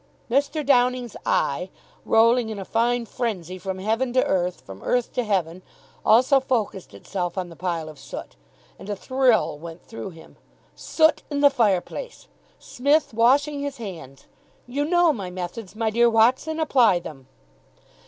[0.31, 0.65] Mr.
[0.65, 1.69] Downing's eye,
[2.05, 5.61] rolling in a fine frenzy from heaven to earth, from earth to heaven,
[6.03, 8.35] also focussed itself on the pile of soot;
[8.79, 10.37] and a thrill went through him.
[10.73, 12.27] Soot in the fireplace!
[12.57, 14.25] Smith washing his hands!
[14.65, 16.59] ("You know my methods, my dear Watson.
[16.59, 17.27] Apply them.")